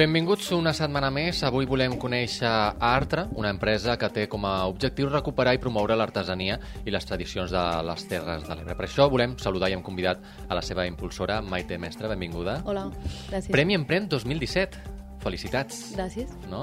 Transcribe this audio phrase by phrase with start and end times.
[0.00, 1.42] Benvinguts una setmana més.
[1.44, 6.56] Avui volem conèixer Artra, una empresa que té com a objectiu recuperar i promoure l'artesania
[6.88, 8.78] i les tradicions de les Terres de l'Ebre.
[8.78, 12.08] Per això volem saludar i hem convidat a la seva impulsora, Maite Mestre.
[12.08, 12.62] Benvinguda.
[12.64, 12.86] Hola,
[13.28, 13.52] gràcies.
[13.52, 14.96] Premi Emprèn 2017.
[15.20, 15.90] Felicitats.
[15.92, 16.32] Gràcies.
[16.48, 16.62] No?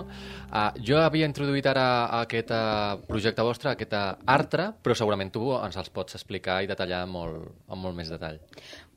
[0.50, 1.86] Uh, jo havia introduït ara
[2.24, 6.72] aquest uh, projecte vostre, aquest uh, Artra, però segurament tu ens els pots explicar i
[6.72, 8.42] detallar molt, amb molt més detall.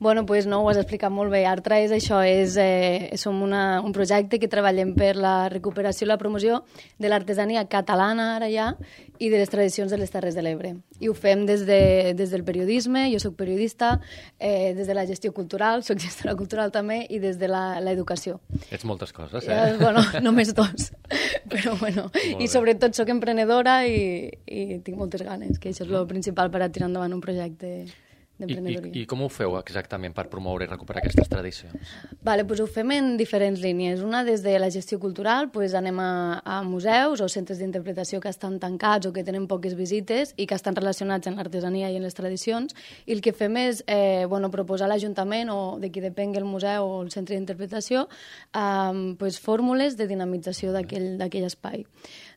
[0.01, 1.43] Bueno, pues no, ho has explicat molt bé.
[1.45, 6.09] Artra és això, és, eh, som una, un projecte que treballem per la recuperació i
[6.09, 6.63] la promoció
[6.97, 8.71] de l'artesania catalana ara ja
[9.19, 10.73] i de les tradicions de les Terres de l'Ebre.
[10.97, 13.99] I ho fem des, de, des del periodisme, jo sóc periodista,
[14.39, 18.41] eh, des de la gestió cultural, sóc gestora cultural també, i des de l'educació.
[18.73, 19.53] Ets moltes coses, eh?
[19.53, 20.95] Ja, bueno, només dos.
[21.53, 22.09] Però bueno,
[22.41, 26.65] i sobretot sóc emprenedora i, i tinc moltes ganes, que això és el principal per
[26.65, 27.83] a tirar endavant un projecte
[28.47, 31.93] I, i, I com ho feu exactament per promoure i recuperar aquestes tradicions?
[32.25, 34.01] Vale, pues ho fem en diferents línies.
[34.05, 38.31] Una, des de la gestió cultural, pues anem a, a museus o centres d'interpretació que
[38.31, 42.07] estan tancats o que tenen poques visites i que estan relacionats amb l'artesania i en
[42.07, 42.75] les tradicions.
[43.05, 46.49] I el que fem és eh, bueno, proposar a l'Ajuntament o de qui depengui el
[46.49, 51.85] museu o el centre d'interpretació eh, pues, fórmules de dinamització d'aquell espai.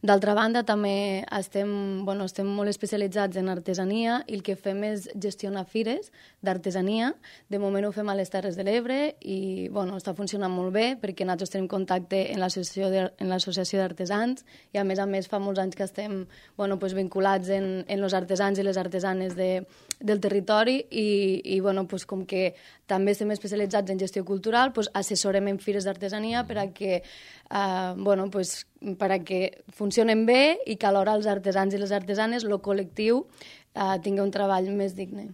[0.04, 1.70] D'altra banda, també estem,
[2.04, 6.10] bueno, estem molt especialitzats en artesania i el que fem és gestionar fires
[6.44, 7.14] d'artesania.
[7.48, 10.84] De moment ho fem a les Terres de l'Ebre i bueno, està funcionant molt bé
[11.00, 14.44] perquè nosaltres tenim contacte en l'associació d'artesans
[14.76, 16.26] i a més a més fa molts anys que estem
[16.58, 19.64] bueno, pues, vinculats en, en els artesans i les artesanes de,
[20.04, 22.52] del territori i, i bueno, pues, com que
[22.90, 27.94] també estem especialitzats en gestió cultural, pues, assessorem en fires d'artesania per a que uh,
[27.96, 28.66] bueno, pues,
[29.00, 33.24] per a que funcionen bé i que alhora els artesans i les artesanes, el col·lectiu,
[33.24, 35.32] uh, tingui un treball més digne.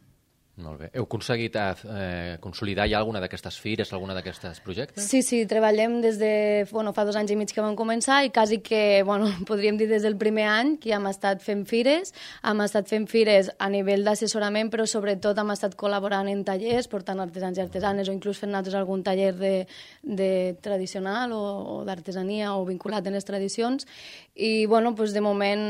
[0.61, 0.89] Molt bé.
[0.95, 5.07] Heu aconseguit eh, consolidar ja alguna d'aquestes fires, alguna d'aquestes projectes?
[5.09, 6.67] Sí, sí, treballem des de...
[6.71, 9.89] Bueno, fa dos anys i mig que vam començar i quasi que, bueno, podríem dir
[9.91, 12.13] des del primer any que hem estat fent fires,
[12.45, 17.23] hem estat fent fires a nivell d'assessorament, però sobretot hem estat col·laborant en tallers, portant
[17.25, 19.55] artesans i artesanes, o inclús fent nosaltres algun taller de,
[20.03, 21.43] de tradicional o,
[21.81, 23.89] o d'artesania o vinculat en les tradicions.
[24.37, 25.65] I, bueno, doncs de moment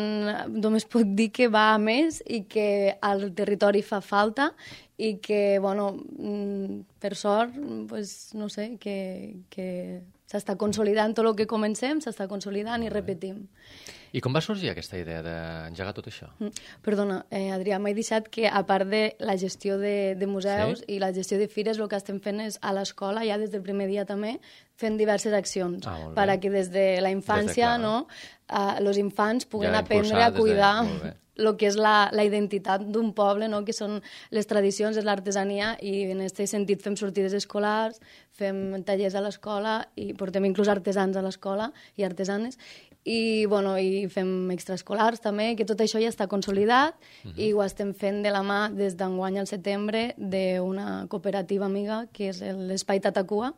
[0.50, 4.50] només puc dir que va a més i que al territori fa falta
[5.00, 7.55] i que, bueno, mm, per sort,
[7.88, 9.69] pues, no sé, que, que
[10.28, 13.47] s'està consolidant tot el que comencem, s'està consolidant i repetim.
[14.12, 16.28] I com va sorgir aquesta idea d'engegar tot això?
[16.43, 16.65] Mm.
[16.84, 20.97] Perdona, eh, Adrià, m'he deixat que a part de la gestió de, de museus sí?
[20.97, 23.62] i la gestió de fires, el que estem fent és a l'escola, ja des del
[23.62, 24.37] primer dia també,
[24.81, 27.97] fent diverses accions, ah, per a que des de la infància, de, no,
[28.51, 30.75] els uh, infants puguen ja aprendre a cuidar
[31.41, 33.63] el que és la, la identitat d'un poble, no?
[33.65, 34.01] que són
[34.35, 38.01] les tradicions, és l'artesania, i en aquest sentit fem sortides escolars,
[38.37, 42.59] fem tallers a l'escola i portem inclús artesans a l'escola i artesanes,
[43.05, 47.39] i, bueno, i fem extraescolars també, que tot això ja està consolidat uh -huh.
[47.39, 52.29] i ho estem fent de la mà des d'enguany al setembre d'una cooperativa amiga que
[52.29, 53.55] és l'Espai Tatacua,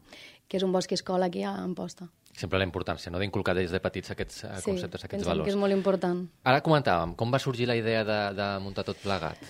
[0.53, 2.11] que és un bosc escola aquí a Amposta.
[2.37, 3.21] Sempre la importància no?
[3.21, 5.47] d'inculcar des de petits aquests eh, sí, conceptes, aquests valors.
[5.47, 6.27] Sí, que és molt important.
[6.49, 9.41] Ara comentàvem, com va sorgir la idea de, de muntar tot plegat?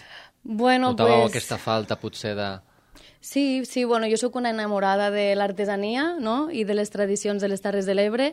[0.43, 1.33] Bueno, Notàveu pues...
[1.33, 2.49] aquesta falta potser de
[3.25, 6.51] Sí, sí, bueno, jo sóc una enamorada de l'artesania no?
[6.51, 8.33] i de les tradicions de les Terres de l'Ebre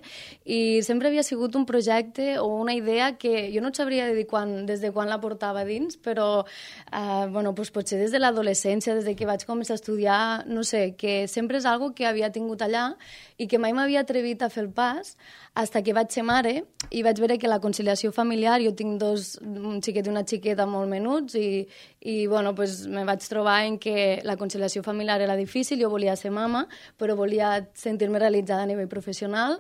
[0.50, 4.66] i sempre havia sigut un projecte o una idea que jo no sabria dir quan,
[4.66, 9.06] des de quan la portava dins, però eh, bueno, pues potser des de l'adolescència, des
[9.06, 12.66] de que vaig començar a estudiar, no sé, que sempre és algo que havia tingut
[12.66, 12.96] allà
[13.38, 15.14] i que mai m'havia atrevit a fer el pas
[15.54, 19.36] hasta que vaig ser mare i vaig veure que la conciliació familiar, jo tinc dos,
[19.44, 21.68] un xiquet i una xiqueta molt menuts i,
[22.02, 26.16] i bueno, pues me vaig trobar en que la conciliació familiar era difícil, jo volia
[26.16, 26.68] ser mama,
[26.98, 29.60] però volia sentir-me realitzada a nivell professional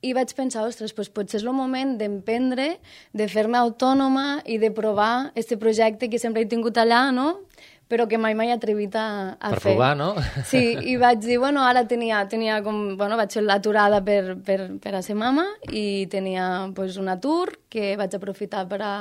[0.00, 2.78] i vaig pensar, ostres, pues potser és el moment d'emprendre,
[3.12, 7.42] de fer-me autònoma i de provar este projecte que sempre he tingut allà, no?
[7.90, 9.72] però que mai m'he atrevit a, a per fer.
[9.72, 10.12] Per provar, no?
[10.46, 14.60] Sí, i vaig dir, bueno, ara tenia, tenia com, bueno, vaig fer l'aturada per, per,
[14.78, 18.92] per a ser mama i tenia pues, un atur que vaig aprofitar per a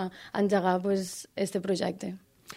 [0.42, 2.16] engegar pues, este projecte.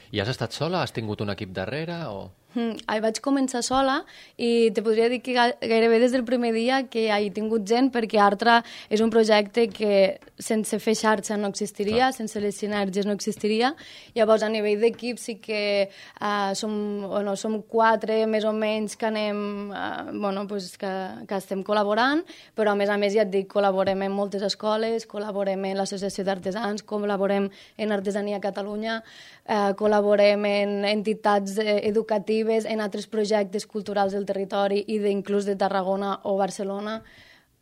[0.09, 0.81] I has estat sola?
[0.81, 2.31] Has tingut un equip darrere o...?
[2.53, 4.03] Mm, vaig començar sola
[4.37, 8.21] i te podria dir que gairebé des del primer dia que he tingut gent perquè
[8.21, 8.59] Artra
[8.93, 12.13] és un projecte que sense fer xarxa no existiria, Clar.
[12.13, 13.73] sense les sinergies no existiria.
[14.17, 15.89] Llavors, a nivell d'equip sí que
[16.21, 16.75] uh, som,
[17.09, 20.93] bueno, som quatre més o menys que anem, uh, bueno, pues que,
[21.29, 22.25] que estem col·laborant,
[22.59, 26.27] però a més a més ja et dic, col·laborem en moltes escoles, col·laborem en l'Associació
[26.29, 27.49] d'Artesans, col·laborem
[27.79, 29.01] en Artesania Catalunya,
[29.47, 36.21] uh, col·laborem en entitats educatives, en altres projectes culturals del territori i d'inclús de Tarragona
[36.25, 37.03] o Barcelona,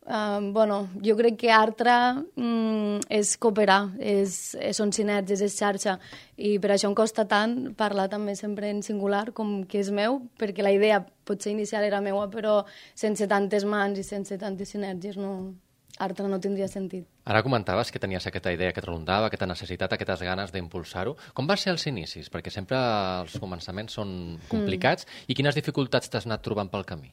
[0.03, 5.99] Uh, bueno, jo crec que Artra mm, és cooperar, és, són sinergies, és xarxa,
[6.41, 10.17] i per això em costa tant parlar també sempre en singular com que és meu,
[10.41, 12.63] perquè la idea potser inicial era meua, però
[12.97, 15.53] sense tantes mans i sense tantes sinergies no,
[15.99, 17.05] Artra no tindria sentit.
[17.25, 21.15] Ara comentaves que tenies aquesta idea que et rondava, aquesta necessitat, aquestes ganes d'impulsar-ho.
[21.37, 22.31] Com va ser els inicis?
[22.31, 22.79] Perquè sempre
[23.21, 25.05] els començaments són complicats.
[25.05, 25.25] Mm.
[25.27, 27.11] I quines dificultats t'has anat trobant pel camí?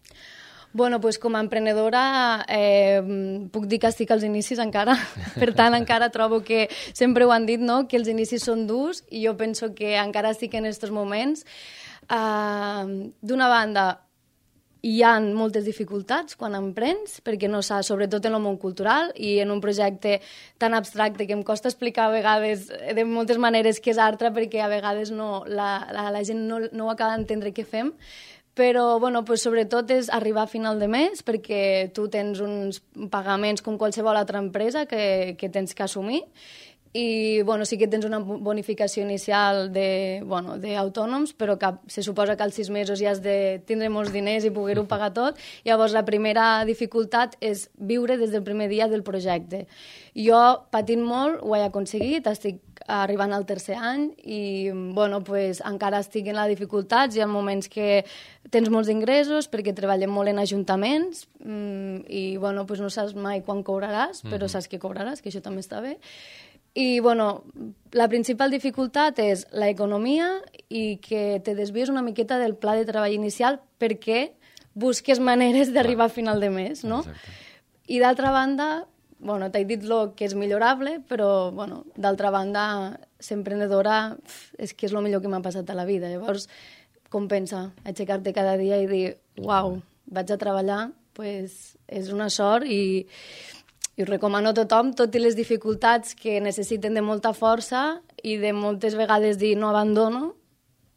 [0.72, 3.00] Bueno, pues com a emprenedora eh,
[3.52, 4.98] puc dir que estic als inicis encara,
[5.40, 9.00] per tant encara trobo que sempre ho han dit, no?, que els inicis són durs
[9.08, 11.46] i jo penso que encara estic en aquests moments.
[12.08, 13.88] Uh, D'una banda,
[14.82, 19.38] hi ha moltes dificultats quan emprens, perquè no saps, sobretot en el món cultural i
[19.42, 20.20] en un projecte
[20.58, 24.62] tan abstracte que em costa explicar a vegades de moltes maneres què és Artra, perquè
[24.62, 27.92] a vegades no, la, la, la gent no, no ho acaba d'entendre què fem,
[28.58, 33.62] però bueno, pues, sobretot és arribar a final de mes perquè tu tens uns pagaments
[33.62, 36.24] com qualsevol altra empresa que, que tens que assumir
[36.98, 42.36] i bueno, sí que tens una bonificació inicial de, bueno, d'autònoms, però que se suposa
[42.36, 45.38] que als sis mesos ja has de tindre molts diners i poder-ho pagar tot.
[45.68, 49.66] Llavors, la primera dificultat és viure des del primer dia del projecte.
[50.18, 56.00] Jo, patint molt, ho he aconseguit, estic arribant al tercer any i bueno, pues, encara
[56.00, 58.04] estic en la dificultat, hi ha moments que
[58.50, 63.42] tens molts ingressos perquè treballem molt en ajuntaments mm, i bueno, pues no saps mai
[63.44, 64.48] quan cobraràs, però mm -hmm.
[64.48, 65.98] saps que cobraràs, que això també està bé.
[66.74, 67.44] I, bueno,
[67.92, 70.28] la principal dificultat és l'economia
[70.68, 74.32] i que te desvies una miqueta del pla de treball inicial perquè
[74.78, 77.00] busques maneres d'arribar a final de mes, no?
[77.02, 77.36] Exacte.
[77.88, 78.86] I d'altra banda,
[79.18, 84.16] bueno, t'he dit lo que és millorable, però, bueno, d'altra banda, ser emprenedora
[84.60, 86.10] és que és el millor que m'ha passat a la vida.
[86.12, 86.46] Llavors,
[87.10, 89.06] compensa aixecar-te cada dia i dir,
[89.40, 90.82] uau, vaig a treballar,
[91.16, 93.08] pues, és una sort i,
[93.98, 98.36] i us recomano a tothom, tot i les dificultats que necessiten de molta força i
[98.38, 100.37] de moltes vegades dir no abandono,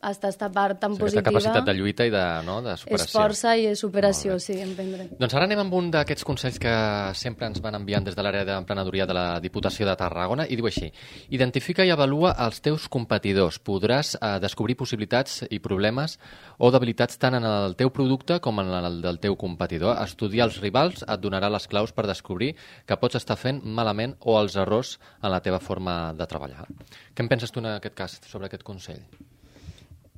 [0.02, 1.22] hasta esta part tan sí, positiva.
[1.22, 3.06] Aquesta capacitat de lluita i de, no, de superació.
[3.06, 5.08] És força i és superació, sí, emprendre.
[5.20, 6.74] Doncs ara anem amb un d'aquests consells que
[7.18, 10.68] sempre ens van enviant des de l'àrea d'emprenedoria de la Diputació de Tarragona i diu
[10.70, 10.90] així,
[11.30, 13.62] identifica i avalua els teus competidors.
[13.62, 16.18] Podràs eh, descobrir possibilitats i problemes
[16.58, 20.00] o debilitats tant en el teu producte com en el del teu competidor.
[20.02, 22.56] Estudiar els rivals et donarà les claus per descobrir
[22.86, 26.66] que pots estar fent malament o els errors en la teva forma de treballar.
[27.14, 29.06] Què en penses tu en aquest cas sobre aquest consell?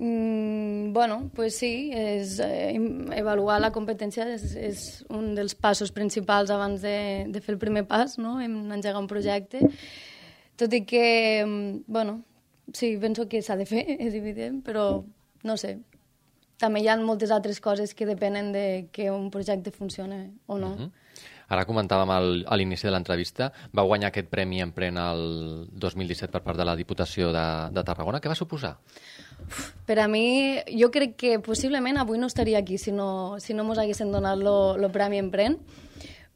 [0.04, 2.76] Mm, bueno, pues sí, és, eh,
[3.16, 7.86] avaluar la competència és, és un dels passos principals abans de, de fer el primer
[7.88, 8.34] pas, no?
[8.44, 9.62] en engegar un projecte.
[10.60, 11.06] Tot i que,
[11.46, 12.18] mm, bueno,
[12.74, 15.06] sí, penso que s'ha de fer, és evident, però
[15.48, 15.78] no sé.
[16.64, 20.76] També hi ha moltes altres coses que depenen de que un projecte funcione o no.
[20.76, 20.84] Mhm.
[20.84, 20.92] -huh.
[21.50, 26.42] Ara comentàvem al, a l'inici de l'entrevista, va guanyar aquest Premi Empren el 2017 per
[26.42, 27.46] part de la Diputació de,
[27.76, 28.22] de Tarragona.
[28.22, 28.78] Què va suposar?
[29.86, 33.64] Per a mi, jo crec que possiblement avui no estaria aquí si no, si no
[33.64, 35.60] mos haguessin donat el Premi Empren.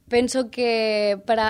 [0.08, 1.48] Penso que per a,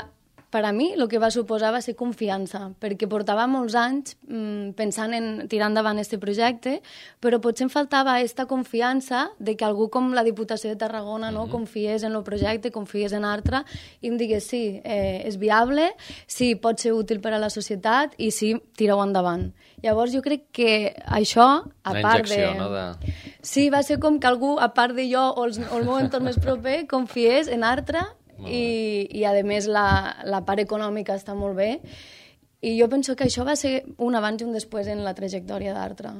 [0.50, 4.72] per a mi el que va suposar va ser confiança, perquè portava molts anys mmm,
[4.78, 6.78] pensant en tirar endavant aquest projecte,
[7.20, 11.44] però potser em faltava aquesta confiança de que algú com la Diputació de Tarragona no,
[11.44, 11.52] mm -hmm.
[11.52, 13.64] confiés en el projecte, confiés en altre,
[14.00, 15.90] i em digués sí, eh, és viable,
[16.26, 19.52] sí, pot ser útil per a la societat i sí, tira-ho endavant.
[19.82, 22.54] Llavors jo crec que això, a Una part de...
[22.54, 22.70] no?
[22.70, 23.12] De...
[23.42, 25.98] Sí, va ser com que algú, a part de jo o, els, o el meu
[25.98, 28.00] entorn més proper, confiés en altre
[28.46, 29.88] i, i a més la,
[30.24, 31.72] la part econòmica està molt bé
[32.60, 35.70] i jo penso que això va ser un abans i un després en la trajectòria
[35.76, 36.10] d'Artra,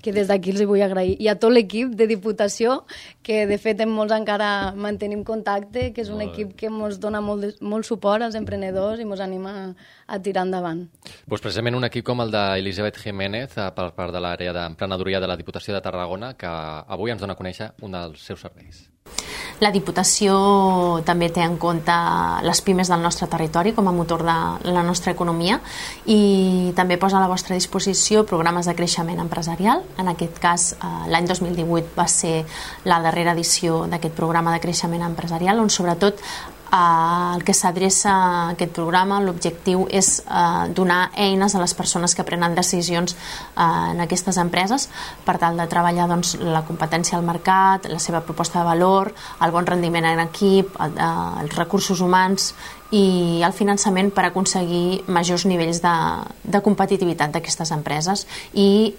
[0.00, 1.18] que des d'aquí els vull agrair.
[1.20, 2.78] I a tot l'equip de Diputació,
[3.22, 7.20] que de fet en molts encara mantenim contacte, que és un equip que ens dona
[7.20, 9.66] molt, de, molt suport als emprenedors i ens anima a,
[10.08, 10.86] a tirar endavant.
[11.28, 15.28] Pues precisament un equip com el d'Elisabet Jiménez, eh, per part de l'àrea d'emprenedoria de
[15.28, 18.86] la Diputació de Tarragona, que avui ens dona a conèixer un dels seus serveis.
[19.62, 20.34] La Diputació
[21.06, 21.94] també té en compte
[22.42, 25.60] les pimes del nostre territori com a motor de la nostra economia
[26.10, 29.84] i també posa a la vostra disposició programes de creixement empresarial.
[29.98, 32.44] En aquest cas, eh, l'any 2018 va ser
[32.84, 36.18] la darrera edició d'aquest programa de creixement empresarial on sobretot
[36.74, 38.12] el que s'adreça
[38.54, 43.62] aquest programa, l'objectiu és eh, donar eines a les persones que prenen decisions eh,
[43.92, 44.88] en aquestes empreses
[45.26, 49.12] per tal de treballar doncs, la competència al mercat, la seva proposta de valor,
[49.44, 52.50] el bon rendiment en equip, el, eh, els recursos humans
[52.94, 55.96] i el finançament per aconseguir majors nivells de,
[56.42, 58.94] de competitivitat d'aquestes empreses i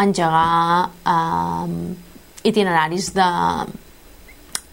[0.00, 1.94] engegar eh,
[2.48, 3.30] itineraris de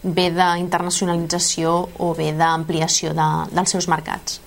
[0.02, 4.40] bé d'internacionalització o bé d'ampliació de, dels seus mercats.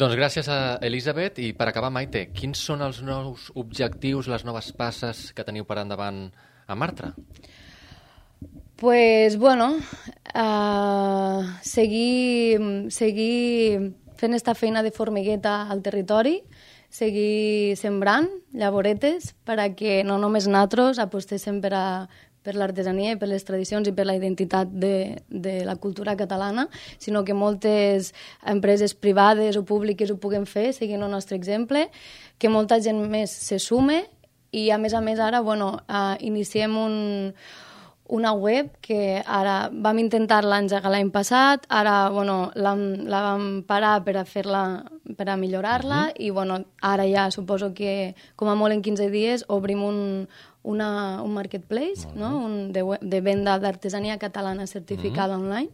[0.00, 4.70] Doncs gràcies a Elisabet i per acabar, Maite, quins són els nous objectius, les noves
[4.78, 6.28] passes que teniu per endavant
[6.66, 7.10] a Martra?
[8.80, 9.74] Pues, bueno,
[10.32, 16.38] uh, seguir, seguir fent esta feina de formigueta al territori,
[16.88, 21.84] seguir sembrant llavoretes per a que no només nosaltres apostéssim per a,
[22.42, 26.68] per l'artesania i per les tradicions i per la identitat de, de la cultura catalana,
[26.98, 28.12] sinó que moltes
[28.46, 31.88] empreses privades o públiques ho puguen fer, seguint el nostre exemple,
[32.38, 34.04] que molta gent més se sume
[34.50, 36.96] i, a més a més, ara, bueno, uh, iniciem un,
[38.10, 44.00] una web que ara vam intentar-la engegar l'any passat, ara bueno, la, la vam parar
[44.04, 44.64] per a fer-la
[45.16, 46.26] per a millorar-la uh -huh.
[46.26, 50.28] i bueno, ara ja suposo que com a molt en 15 dies obrim un,
[50.62, 52.36] una, un marketplace, no?
[52.44, 55.44] un de, de venda d'artesania catalana certificada uh -huh.
[55.44, 55.70] online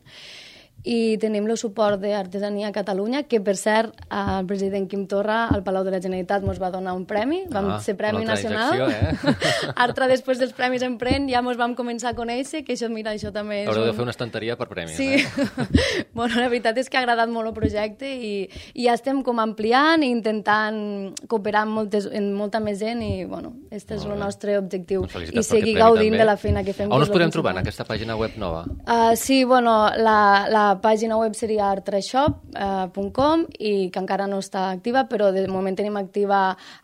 [0.87, 5.83] i tenim el suport d'Artesania Catalunya, que per cert el president Quim Torra al Palau
[5.87, 8.85] de la Generalitat ens va donar un premi, vam ah, ser Premi Nacional.
[8.95, 9.35] Eh?
[9.87, 13.17] Artra, després dels Premis en Pren, ja ens vam començar a conèixer, que això, mira,
[13.17, 13.71] això també és...
[13.71, 13.91] Haureu un...
[13.91, 15.09] de fer una estanteria per premis, sí.
[15.19, 16.07] eh?
[16.17, 19.43] bueno, la veritat és que ha agradat molt el projecte i, i ja estem com
[19.43, 20.79] ampliant i intentant
[21.27, 25.03] cooperar amb, moltes, amb molta més gent i, bueno, este és el nostre objectiu.
[25.11, 26.23] Doncs I seguir gaudint també.
[26.23, 26.95] de la feina que fem.
[26.95, 28.65] On us podem trobar, en aquesta pàgina web nova?
[28.87, 34.67] Uh, sí, bueno, la, la pàgina web seria artreshop.com eh, i que encara no està
[34.71, 36.41] activa, però de moment tenim activa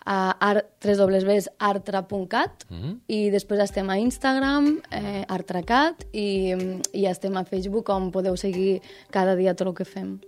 [0.06, 0.18] a
[0.50, 2.98] art, www.artra.cat mm -hmm.
[3.06, 6.54] i després estem a Instagram, eh, artracat, i,
[6.92, 10.20] i estem a Facebook on podeu seguir cada dia tot el que fem.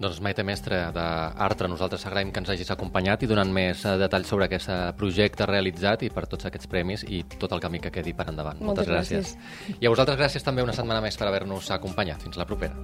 [0.00, 4.26] Doncs Maite Mestre d'Artra, nosaltres agraïm que ens hagis acompanyat i donant més eh, detalls
[4.32, 8.14] sobre aquest projecte realitzat i per tots aquests premis i tot el camí que quedi
[8.16, 8.58] per endavant.
[8.62, 9.34] Moltes, Moltes gràcies.
[9.36, 9.78] gràcies.
[9.80, 12.22] I a vosaltres gràcies també una setmana més per haver-nos acompanyat.
[12.22, 12.74] Fins la propera.